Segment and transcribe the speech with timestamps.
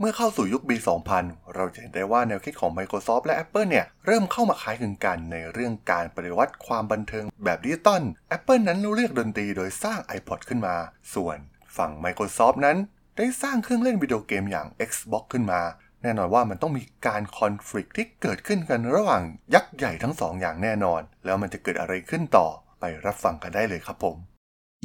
[0.00, 0.76] เมื่อเข้าสู่ยุคปี
[1.16, 8.02] 2000 เราจะเห็นได้ว่าแนวคิดของ Microsoft และ Apple เนี่ย เริ่มเข้ามาคล้ายคลึงกันในเรื่องการปฏิวัติความบันเทิงแบบดิจิตอล
[8.36, 10.76] Apple นั้นเลือกดนตรีโดยสร้าง iPod ขึ้นมา
[11.14, 11.38] ส่วน
[11.76, 12.76] ฝั่ง Microsoft นั้น
[13.16, 15.60] ได้สร้างเครื่องเล่นวิดีโอเกมอย่าง Xbox ขึ้นมา
[16.02, 19.22] แน่นอนว่ามันต้องมีการคอนฟ lict ที่เกิดขึ้นกันระหว่าง
[19.54, 22.48] ยักษ์ใหญ่ทั้งสองอย่างแน่นอน แล้วมันจะเกิดอะไรขึ้นต่อ
[22.80, 24.16] ไปรับฟังกันได้เลยครับผม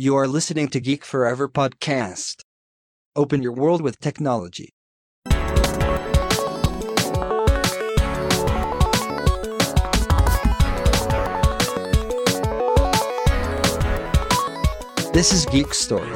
[0.05, 2.35] You are listening to Geek Forever podcast.
[3.21, 4.69] Open your world with technology.
[15.13, 16.07] This is Geek Story.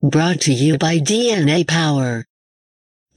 [0.00, 2.24] Brought to you by DNA Power.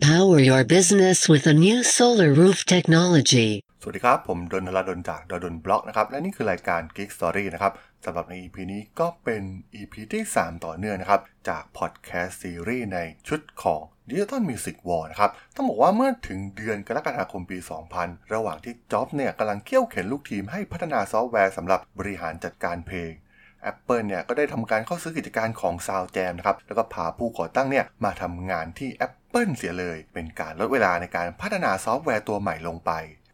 [0.02, 3.50] Power your business with a new solar roof technology.
[3.84, 7.74] สวัสดีครับ ผมดล ธราดล จากด.ดล็อกนะครับ และนี่คือรายการ Geek Story นะครับ
[8.06, 9.44] สำหรับใน EP นี้ก็เป็น
[9.76, 13.82] EP ที่ 3 ต่อเนื่องนะครับ จากพอดแคสต์ซีรีส์ในชุดของ
[14.12, 17.58] Digital Music War นะครับ ต้องบอกว่าเมื่อถึงเดือนกรกฎาคมปี
[17.96, 23.12] 2000 ระหว่างที่จ็อบเนี่ยกำลังเคี่ยวเข็นลูกทีมให้พัฒนาซอฟต์แวร์สำหรับบริหารจัดการเพลง
[23.72, 32.92] Apple เนี่ยก็ได้ทำการเข้าซื้อกิจการของ SoundJam นะครับ แล้วก็พาผู้ก่อตั้งเนี่ยมาทำงานที่ Apple เสียเลย เป็นการลดเวลาในการพัฒนาซอฟต์แวร์ตัวใหม่ลงไป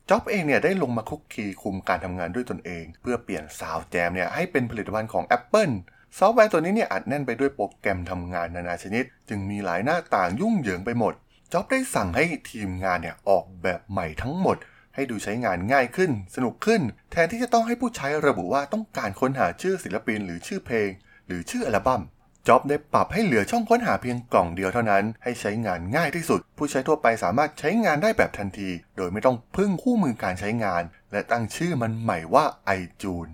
[0.09, 5.73] จ็อบเองเนี่ยได้ลงมาคุกคีคุมการทำงานด้วยตนเอง เพื่อเปลี่ยน SoundJam เนี่ยให้เป็นผลิตภัณฑ์ของ Apple
[6.17, 11.14] ซอฟต์แวร์ตัวนี้เนี่ยอัดแน่นไปด้วยโปรแกรมทำงานนานาชนิด จึงมีหลายหน้าต่างยุ่งเหยิงไปหมด
[11.53, 14.58] จ็อบได้สั่งให้ทีมงานเนี่ยออกแบบใหม่ทั้งหมด
[14.95, 20.89] ให้ดูใช้งานง่ายขึ้น สนุกขึ้น แทนที่จะต้องให้ผู้ใช้ระบุว่าต้องการค้นหาชื่อศิลปินหรือชื่อเพลง
[21.27, 22.02] หรือชื่ออัลบั้ม
[22.47, 32.45] จ็อบได้ปรับให้เหลือช่องค้นหาเพียงกล่องเดียวเท่านั้น ให้ใช้งานง่ายที่สุด ผู้ใช้ทั่วไปสามารถใช้งานได้แบบทันที โดยไม่ต้องพึ่งคู่มือการใช้งาน และตั้งชื่อมันใหม่ว่า
[32.80, 33.31] iTunes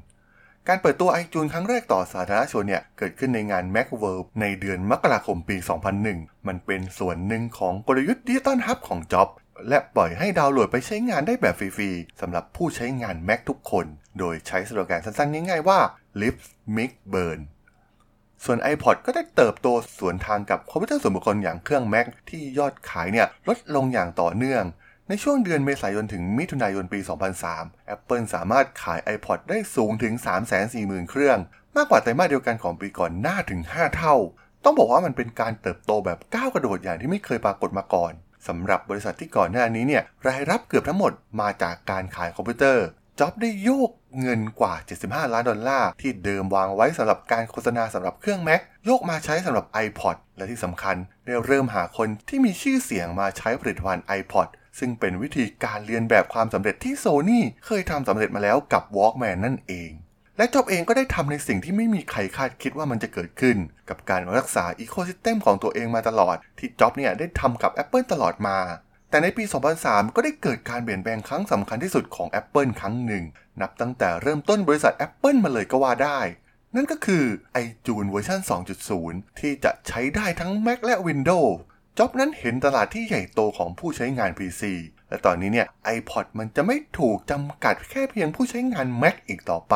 [0.70, 5.58] การเปิดตัว iTunes ครั้งแรกต่อสาธารณชนเนี่ย เกิดขึ้นในงาน Macworld ในเดือนมกราคมปี
[6.02, 9.30] 2001 มันเป็นส่วนหนึ่งของกลยุทธ์ดิจิตอลฮับของจ็อบ
[9.70, 13.86] และปล่อยให้ดาวน์โหลดไปใช้งานได้แบบฟรีๆสำหรับผู้ใช้งาน Mac ทุกคน
[14.20, 15.80] โดยใช้สโลแกนสั้นๆง่ายๆว่า
[16.22, 16.44] Live
[16.76, 17.40] Mix Burn
[18.46, 19.68] ส่วน iPod ก็ได้เติบโต
[20.00, 24.64] สวนทางกับคอมพิวเตอร์ส่วนบุคคลอย่างเครื่อง Mac ที่ยอดขายเนี่ยลดลงอย่างต่อเนื่อง
[25.14, 27.00] ในช่วงเดือนเมษายนถึงมิถุนายนปี
[27.46, 30.14] 2003 Apple สามารถขาย iPod ได้สูงถึง
[30.62, 31.38] 340,000 เครื่อง
[31.76, 34.16] มากกว่าไตรมาสเดียวกันของปีก่อนหน้าถึง 5 เท่า
[34.64, 38.14] ต้องบอกว่ามันเป็นการเติบโตแบบก้าวกระโดดอย่างที่ไม่เคยปรากฏมาก่อน
[38.48, 42.86] สำหรับบริษัทที่ก่อนหน้านี้เนี่ยรายรับเกือบทั้งหมดมาจากการขายคอมพิวเตอร์
[43.20, 44.74] จ็อบได้โยกเงินกว่า
[45.04, 59.92] 75 ล้านดอลลาร์ ที่เดิมวางไว้สำหรับการโฆษณาสำหรับเครื่อง Mac โยกมาใช้สำหรับ iPod และที่สำคัญ ได้เริ่มหาคนที่มีชื่อเสียงมาใช้ผลิตภัณฑ์ iPod ซึ่งเป็นวิธีการเรียนแบบความสำเร็จที่โซนี่เคยทำสำเร็จมาแล้วกับ Walkman นั่นเอง
[60.38, 63.58] และจ็อบเองก็ได้ทำในสิ่งที่ไม่มีใครคาดคิดว่ามันจะเกิดขึ้น
[63.90, 68.58] กับการรักษาอีโคซิสเต็มของตัวเองมาตลอด ที่จ็อบเนี่ยได้ทำกับ Apple ตลอดมา
[69.10, 69.44] แต่ในปี
[69.80, 73.24] 2003 ก็ได้เกิดการเปลี่ยนแปลงครั้งสำคัญที่สุดของ Apple ครั้งหนึ่ง
[73.62, 76.20] นับตั้งแต่เริ่มต้นบริษัท Apple มาเลยก็ว่าได้
[76.76, 77.24] นั่นก็คือ
[77.64, 78.40] iTunes เวอร์ชัน
[78.90, 81.54] 2.0 ที่จะใช้ได้ทั้ง Mac และ Windows
[81.98, 84.62] จ็อบนั้นเห็นตลาดที่ใหญ่โตของผู้ใช้งาน PC
[85.10, 85.68] และตอนนี้เนี่ย
[85.98, 89.76] iPod มันจะไม่ถูกจำกัดแค่เพียงผู้ใช้งาน Mac อีกต่อไป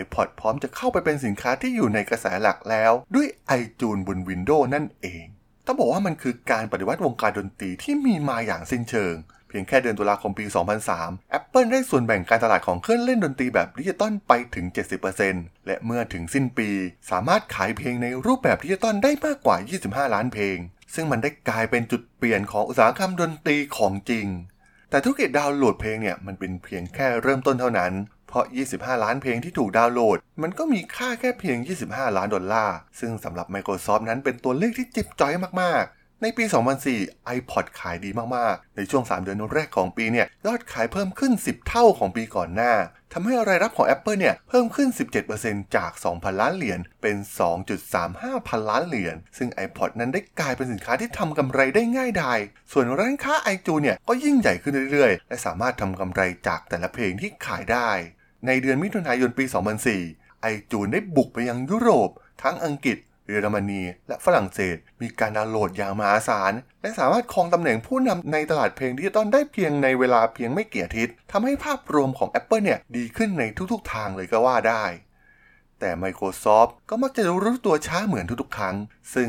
[0.00, 3.26] iPod พร้อมจะเข้าไปเป็นสินค้าที่อยู่ในกระแสหลักแล้ว ด้วย
[3.60, 5.24] iTunes บน Windows นั่นเอง
[5.66, 9.14] ต้องบอกว่ามันคือการปฏิวัติวงการดนตรีที่มีมาอย่างสิ้นเชิง
[9.52, 10.44] พียงแค่เดือนตุลาคมปี
[10.90, 14.66] 2003 Apple ได้ส่วนแบ่งการตลาดของเครื่องเล่นดนตรีแบบดิจิตอลไปถึง
[15.16, 16.68] 70%และเมื่อถึงสิ้นปี
[17.10, 19.56] สามารถขายเพลงในรูปแบบดิจิตอลได้มากกว่า
[20.08, 20.56] 25 ล้านเพลง
[20.94, 24.26] ซึ่งมันได้กลายเป็นจุดเปลี่ยนของอุตสาหกรรมดนตรีของจริง
[24.90, 27.92] แต่ธุรกิจดาวน์โหลดเพลงเนี่ยมันเป็นเพียงแค่เริ่มต้นเท่านั้น
[28.28, 31.56] เพราะ 25 ล้านเพลงที่ถูกดาวน์โหลด มันก็มีค่าแค่เพียง
[31.88, 36.44] 25 ล้านดอลลาร์ ซึ่งสำหรับ Microsoft นั้นเป็นตัวเลขที่จิบจ้อยมากๆ ในปี
[36.88, 42.72] 2004 iPod ขายดีมาก ๆ ในช่วง 3 เดือนแรกของปีเนี่ยยอดขายเพิ่มขึ้น 10 เท่าของปีก่อนหน้า
[43.12, 44.88] ทำให้รายรับของ Apple เนี่ยเพิ่มขึ้น
[45.32, 47.16] 17%จาก 2,000 ล้านเหรียญเป็น
[47.82, 52.38] 2.35 พันล้านเหรียญซึ่ง iPod นั้นได้กลายเป็นสินค้าที่ทำกำไรได้ง่ายดาย
[52.72, 57.90] ส่วนร้านค้า iTunes เนี่ยก็ยิ่งใหญ่ขึ้นเรื่อยๆ และสามารถทำกำไรจากแต่ละเพลงที่ขายได้
[58.46, 59.44] ในเดือนมิถุนายนปี
[59.98, 62.10] 2004 iTunes ได้บุกไปยังยุโรป
[62.42, 62.98] ทั้งอังกฤษ
[63.32, 66.52] เยอรมนี และฝรั่งเศส มีการดาวน์โหลดอย่างมหาศาล
[66.82, 74.84] และสามารถครองตำแหน่งผู้นำในตลาดเพลงดิจิตอลได้เพียงในเวลาเพียงไม่กี่อาทิตย์ทำให้ภาพรวมของ Apple เนี่ยดีขึ้นในทุกๆ ทางเลยก็ว่าได้
[75.80, 78.76] แต่ Microsoft ก็มักจะรู้ตัวช้าเหมือนทุกๆ ครั้ง
[79.14, 79.28] ซึ่ง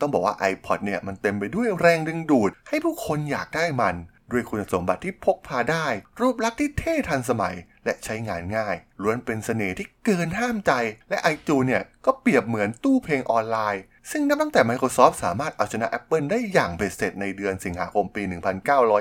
[0.00, 3.96] ต้องบอกว่า iPod เนี่ยมันเต็มไปด้วยแรงดึงดูด ให้ผู้คนอยากได้มัน
[4.30, 5.86] ด้วยคุณสมบัติที่พกพาได้
[6.20, 7.54] รูปลักษณ์ที่เท่ทันสมัย
[7.84, 10.72] และใช้งานง่าย ล้วนเป็นเสน่ห์ที่เกินห้ามใจ
[11.08, 18.22] และไอจูเนี่ยก็เปรียบเหมือนตู้เพลงออนไลน์ ซึ่งนับตั้งแต่ Microsoft สามารถเอาชนะ Apple ได้อย่างเบ็ดเสร็จในเดือนสิงหาคมปี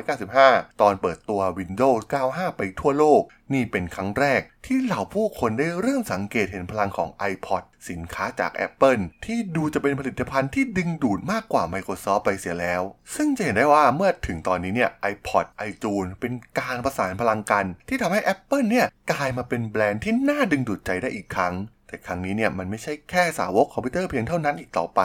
[0.01, 3.21] 1995 ตอนเปิดตัว Windows 95 ไปทั่วโลก
[3.53, 12.81] นี่เป็นครั้งแรกที่เหล่าผู้คนได้เริ่มสังเกตเห็นพลังของ iPod สินค้าจาก Apple ที่ดูจะเป็นผลิตภัณฑ์ที่ดึงดูดมากกว่า Microsoft ไปเสียแล้ว
[13.15, 21.55] ซึ่งจะเห็นได้ว่าเมื่อถึงตอนนี้เนี่ย iPod iTunes เป็นการประสานพลังกัน ที่ทำให้ Apple เนี่ยกลายมาเป็นแบรนด์ที่น่าดึงดูดใจได้อีกครั้ง
[21.93, 25.01] แต่ครั้งนี้เนี่ยมันไม่ใช่แค่สาวกคอมพิวเตอร์เพียงเท่านั้นอีกต่อไป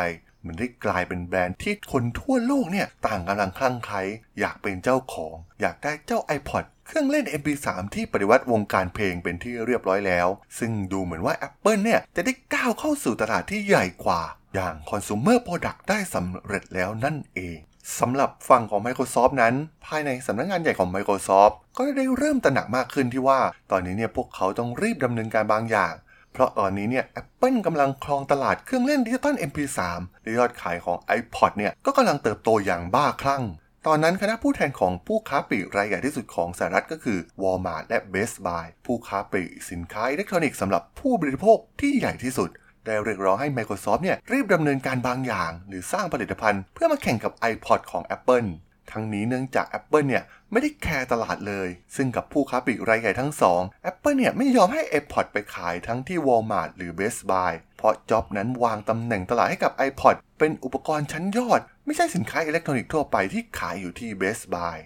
[0.46, 4.02] มันได้กลายเป็นแบรนด์ที่คนทั่วโลกเนี่ยต่างกำลังคลั่งไคล้
[4.40, 14.23] อยากเป็นเจ้าของ อยากได้เจ้า iPod เครื่องเล่น MP3 ที่ปฏิวัติวงการเพลงเป็นที่เรียบร้อยแล้ว ซึ่งดูเหมือนว่า Apple เนี่ยจะได้ก้าวเข้าสู่ตลาดที่ใหญ่กว่า
[14.55, 17.58] อย่าง Consumer Product ได้สำเร็จแล้วนั่นเอง
[18.00, 19.55] สำหรับฝั่งของ Microsoft นั้น
[19.87, 25.94] ภายในสำนักงงานใหญ่ของ Microsoft ก็ได้เริ่มตระหนักมากขึ้นที่ว่า ตอนนี้เนี่ยพวกเขาต้องรีบดำเนินการบางอย่าง
[26.38, 29.79] เพราะตอนนี้เนี่ย Apple กำลังครองตลาดเครื่องเล่นดิจิตอล MP3
[30.23, 33.43] และยอดขายของ iPod เนี่ยก็กำลังเติบโตอย่างบ้าคลั่ง
[33.87, 42.50] ตอนนั้นคณะผู้แทนของผู้ค้าปลีกรายใหญ่ที่สุดของสหรัฐก็คือ Walmart และ Best Buy ผู้ค้าปลีกสินค้าอิเล็กทรอนิกส์สำหรับผู้บริโภคที่ใหญ่ที่สุด
[42.87, 48.49] ได้เรียกร้องให้ Microsoft เนี่ยรีบดำเนินการบางอย่าง หรือสร้างผลิตภัณฑ์เพื่อมาแข่งกับ iPod ของ Apple
[48.93, 53.60] ทั้งนี้เนื่องจาก Apple เนี่ย ไม่ได้แคร์ตลาดเลย ซึ่งกับผู้ค้าปลีกรายใหญ่ทั้งสอง
[53.90, 64.78] Apple เนี่ยไม่ยอมให้ iPod ไปขายทั้งที่ Walmart หรือ Best Buy เพราะจ็อบนั้นวางตำแหน่งตลาดให้กับ iPod เป็นอุปกรณ์ชั้นยอด ไม่ใช่สินค้าอิเล็กทรอนิกส์ทั่วไปที่ขายอยู่ที่ Best Buy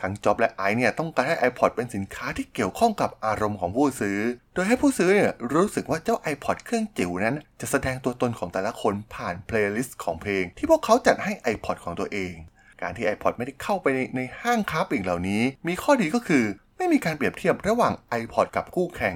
[0.00, 4.18] ทั้งจ็อบและไอฟ์เนี่ยต้องการให้ iPod เป็นสินค้าที่เกี่ยวข้องกับอารมณ์ของผู้ซื้อ
[4.54, 12.34] โดยให้ผู้ซื้อเนี่ยรู้สึกว่าเจ้า iPod เครื่องจิ๋วนั้น จะแสดงตัวตนของแต่ละคนผ่านเพลย์ลิสต์ของเพลงที่พวกเขาจัดให้ iPod ของตัวเอง
[12.82, 16.44] การที่ iPod ไม่ได้เข้าไปในในห้างค้าปลีกเหล่านี้ มีข้อดีก็คือ
[16.76, 19.14] ไม่มีการเปรียบเทียบระหว่าง iPod กับคู่แข่ง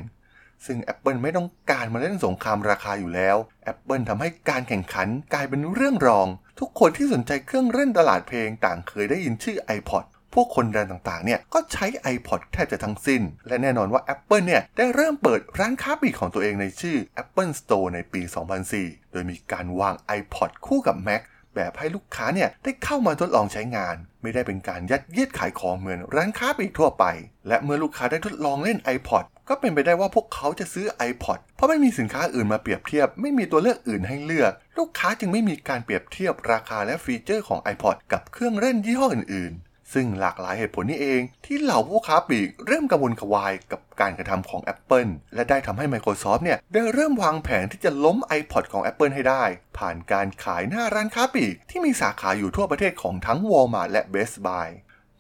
[0.67, 3.37] ซึ่ง Apple ไม่ต้องการมาเล่นสงครามราคาอยู่แล้ว
[3.73, 6.27] Apple ทำให้การแข่งขันกลายเป็นเรื่องรอง
[6.61, 18.23] ทุกคนที่สนใจเครื่องเล่นตลาดเพลงต่างเคยได้ยินชื่อ iPod พวกคนแบรนด์ต่างๆ เนี่ย ก็ใช้ iPod แทบจะทั้งสิ้น และแน่นอนว่า Apple เนี่ย ได้เริ่มเปิดร้านค้าปลีกของตัวเองในชื่อ Apple Store ในปี
[18.67, 21.23] 2004 โดยมีการวาง iPod คู่กับ Mac
[21.55, 27.05] แบบให้ลูกค้าเนี่ยได้เข้ามาทดลองใช้งาน ไม่ได้เป็นการยัดเยียดขายของเหมือนร้านค้าปลีกทั่วไป
[27.49, 48.65] และเมื่อลูกค้าได้ทดลองเล่น iPod ก็เป็นไปได้ว่าพวกเขาจะซื้อ iPod เพราะไม่มีสินค้าอื่นมาเปรียบเทียบ ไม่มีตัวเลือกอื่นให้เลือก ลูกค้าจึงไม่มีการเปรียบเทียบราคาและฟีเจอร์ของ iPod กับเครื่องเล่นยี่ห้ออื่นๆ ซึ่งหลากหลายเหตุผลนี้เองที่เหล่าผู้ค้าปลีกเริ่มกังวลกวายกับการกระทำของ Apple และได้ทำให้ Microsoft เนี่ยได้เริ่มวางแผนที่จะล้ม iPod
[48.73, 49.45] ของ Apple ให้ได้
[49.79, 54.69] ผ่านการขายหน้าร้านค้าปลีกที่มีสาขาอยู่ทั่วประเทศของทั้ง Walmart และ Best Buy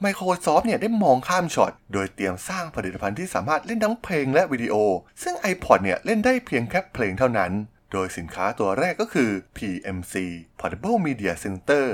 [0.04, 4.74] Microsoft เนี่ยได้มองข้ามช็อต โดยเตรียมสร้างผลิตภัณฑ์ที่สามารถเล่นทั้งเพลงและวิดีโอ
[5.22, 7.52] ซึ่ง iPod เนี่ยเล่นได้เพียงแค่เพลงเท่านั้น
[7.92, 10.14] โดยสินค้าตัวแรกก็คือ PMC
[10.58, 11.86] Portable Media Center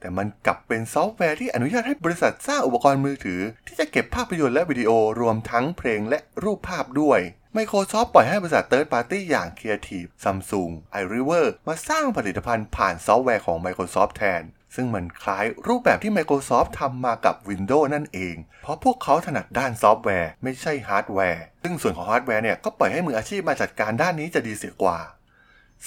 [0.00, 7.20] แต่มันกลับเป็นซอฟต์แวร์ที่อนุญาตให้บริษัทสร้างอุปกรณ์มือถือ ที่จะเก็บภาพยนตร์และวิดีโอรวมทั้งเพลงและรูปภาพด้วย
[7.56, 14.42] Microsoft ปล่อยให้บริษัท Third Party อย่าง Creative Samsung iRiver มาสร้างผลิตภัณฑ์ผ่านซอฟต์แวร์ของ Microsoft แทน
[14.74, 24.98] ซึ่งมันคล้ายรูปแบบที่ Microsoft ทำมากับ Windows นั่นเอง เพราะพวกเขาถนัดด้านซอฟต์แวร์ไม่ใช่ฮาร์ดแวร์ ซึ่งส่วนของฮาร์ดแวร์เนี่ยก็ปล่อยให้มืออาชีพมาจัดการด้านนี้จะดีเสียกว่า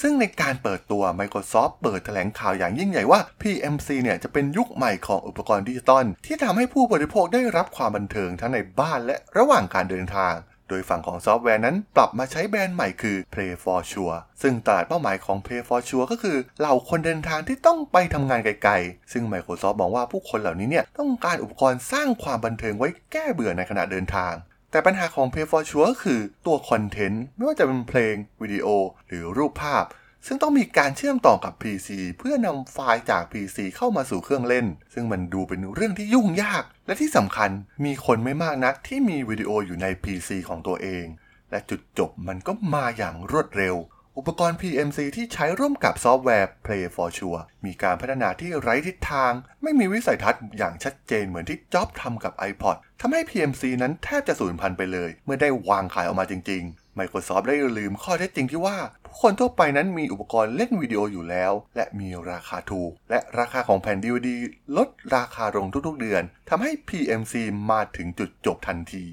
[0.00, 10.34] ซึ่งในการเปิดตัว Microsoft เปิดแถลงข่าวอย่างยิ่งใหญ่ว่า PMC เนี่ยจะเป็นยุคใหม่ของอุปกรณ์ดิจิตอลที่ทำให้ผู้บริโภคได้รับความบันเทิงทั้งในบ้านและระหว่างการเดินทาง
[10.68, 24.32] โดยฝั่งของซอฟต์แวร์นั้นปรับมาใช้แบรนด์ใหม่คือ Play for Sure ซึ่งตลาดเป้าหมายของ Play for Sure ก็คือเหล่าคนเดินทางที่ต้องไปทำงานไกลๆ ซึ่ง Microsoft มองว่าผู้คนเหล่านี้เนี่ยต้องการอุปกรณ์สร้างความบันเทิงไว้แก้เบื่อในขณะเดินทาง
[24.74, 28.66] แต่ปัญหาของ Play for Sure ก็คือตัวคอนเทนต์ ไม่ว่าจะเป็นเพลง วิดีโอ
[29.06, 29.84] หรือรูปภาพ
[30.26, 31.88] ซึ่งต้องมีการเชื่อมต่อกับ PC
[32.18, 37.50] เพื่อนำไฟล์จาก PC เข้ามาสู่เครื่องเล่น ซึ่งมันดูเป็นเรื่องที่ยุ่งยาก และที่สำคัญ
[37.84, 41.04] มีคนไม่มากนักที่มีวิดีโออยู่ใน PC ของตัวเอง
[41.50, 43.74] และจุดจบมันก็มาอย่างรวดเร็ว
[44.18, 57.44] อุปกรณ์ PMC ที่ใช้ร่วมกับซอฟต์แวร์ Play for Sure มีการพัฒนาที่ไร้ทิศทาง ไม่มีวิสัยทัศน์อย่างชัดเจนเหมือนที่จ็อบทำกับ iPod ทำให้ PMC นั้นแทบจะสูญพันธุ์ไปเลย เมื่อได้วางขายออกมาจริง ๆ Microsoft
[57.48, 64.28] ได้ลืมข้อเท็จจริงที่ว่า ผู้คนทั่วไปนั้นมีอุปกรณ์เล่นวิดีโออยู่แล้ว และมีราคาถูก และราคาของแผ่น DVD
[64.76, 67.34] ลดราคาลงทุกๆเดือนทำให้ PMC
[67.70, 69.06] มาถึงจุดจบทันที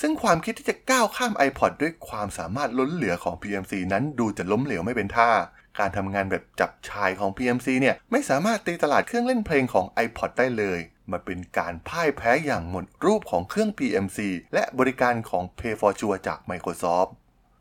[0.00, 5.30] ซึ่งความคิดที่จะก้าวข้าม iPod ด้วยความสามารถล้นเหลือของ PMC นั้นดูจะล้มเหลวไม่เป็นท่า
[5.78, 14.18] การทำงานแบบจับชายของ PMC เนี่ยไม่สามารถตีตลาดเครื่องเล่นเพลงของ iPod ได้เลย มันเป็นการพ่ายแพ้อย่างหมดรูปของเครื่อง PMC
[14.54, 17.10] และบริการของ Pay for Sure จาก Microsoft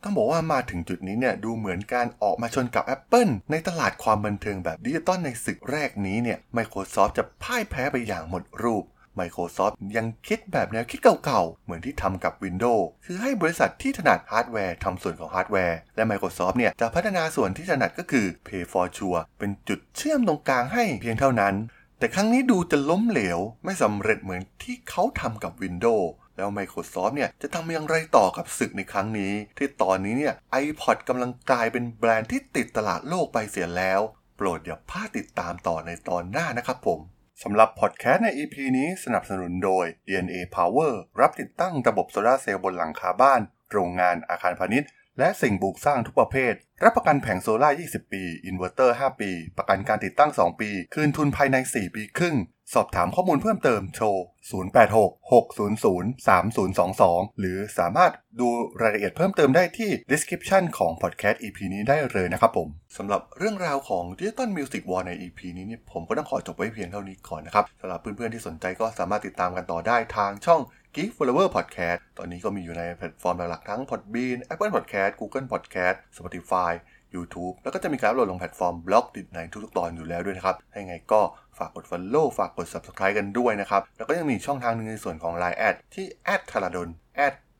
[0.04, 8.84] ต้องบอกว่ามาถึงจุดนี้เนี่ยดูเหมือนการออกมาชนกับ Apple ในตลาดความบันเทิงแบบดิจิตอลในศึกแรกนี้เนี่ย Microsoft จะพ่ายแพ้ไปอย่างหมดรูป
[9.20, 21.56] Microsoft ยังคิดแบบแนวคิดเก่าๆ เหมือนที่ทำกับ Windows คือให้บริษัทที่ถนัดฮาร์ดแวร์ทำส่วนของฮาร์ดแวร์ และ Microsoft เนี่ยจะพัฒนาส่วนที่ถนัดก็คือ Play for Sure เป็นจุดเชื่อมตรงกลางให้เพียงเท่านั้น
[22.00, 34.02] แต่ครั้งนี้ดูจะล้มเหลว ไม่สำเร็จเหมือนที่เขาทำกับ Windows แล้ว Microsoft เนี่ยจะทำอย่างไรต่อกับศึกในครั้งนี้ ที่ตอนนี้เนี่ย iPod กำลังกลายเป็นแบรนด์ที่ติดตลาดโลกไปเสียแล้ว
[34.38, 37.00] โปรดอย่าพลาดติดตามต่อในตอนหน้านะครับผม
[37.42, 50.32] สำหรับพอดแคสต์ใน EP นี้สนับสนุนโดย DNA Power รับติดตั้งระบบโซลาเซลล์บนหลังคาบ้าน โรงงานอาคารพาณิชย์ และสิ่งปลูกสร้างทุกประเภท รับประกันแผงโซลาร์ 20 ปี อินเวอร์เตอร์ 5 ปี ประกันการติดตั้ง
[50.46, 52.36] 2 ปี คืนทุนภายใน 4 ปีครึ่ง
[52.74, 54.06] สอบถามข้อมูลเพิ่มเติมโทร
[54.52, 58.48] 0866003022 หรือสามารถดู
[58.82, 62.68] รายละเอียดเพิ่มเติมได้ที่ description ของ podcast EP นี้ได้เลยนะครับผม
[62.98, 70.62] สำหรับเรื่องราวของ Digital Music War ใน EP นี้นี่ผมก็ต้องขอจบไว้เพียงเท่านี้ก่อนนะครับ สำหรับเพื่อนๆที่สนใจก็สามารถติดตามกันต่อได้ทางช่อง
[70.96, 76.72] Geek Forever Podcast ตอนนี้ก็มีอยู่ในแพลตฟอร์มหลักๆทั้ง Podbean Apple Podcast Google Podcast Spotify
[77.16, 81.22] YouTube แล้วก็จะมีการอัปโหลดลงแพลตฟอร์ม Blockdit ในทุกๆตอนอยู่แล้วด้วยนะครับถ้ายังไงก็
[81.58, 86.06] ฝากกด Follow ฝากกด Subscribe กันด้วยนะครับ แล้วก็ยังมีช่องทางหนึ่งในส่วนของ Line แอดที่
[86.50, 86.88] t h a r a d o n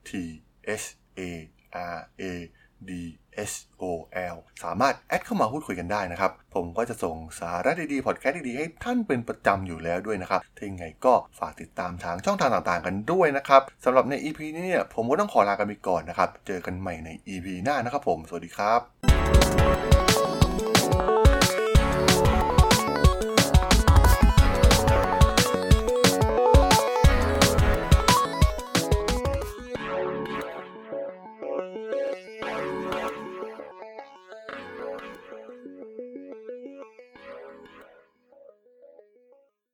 [0.08, 0.10] t
[0.82, 0.84] h
[1.16, 1.28] a
[1.92, 2.24] r a
[2.88, 2.90] d
[3.50, 3.82] s o
[4.34, 20.43] l สามารถแอดเข้ามาพูดคุยกันได้นะครับ ผมก็จะส่งสาระดีๆ พอดแคสต์ดีๆ ให้ท่านเป็นประจำอยู่แล้วด้วยนะครับถ้ายังไงก็ฝากติดตามทางช่องทางต่างๆ กันด้วยนะครับสำหรับใน EP นี้เนี่ยผมก็ต้องขอลากันไปก่อนนะครับ เจอกันใหม่ใน EP หน้านะครับผม สวัสดีครับ